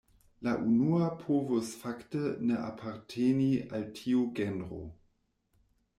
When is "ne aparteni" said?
2.51-3.51